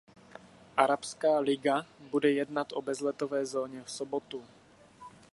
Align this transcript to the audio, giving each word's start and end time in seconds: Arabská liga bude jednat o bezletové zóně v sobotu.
Arabská 0.77 1.39
liga 1.39 1.85
bude 2.11 2.31
jednat 2.31 2.73
o 2.73 2.81
bezletové 2.81 3.45
zóně 3.45 3.83
v 3.83 3.91
sobotu. 3.91 4.43